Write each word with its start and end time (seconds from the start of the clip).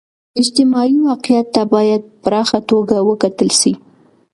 اجتماعي 0.41 0.95
واقعیت 1.09 1.47
ته 1.55 1.61
باید 1.73 2.01
په 2.07 2.15
پراخه 2.23 2.59
توګه 2.69 2.95
و 3.07 3.09
کتل 3.23 3.49
سي. 3.59 3.73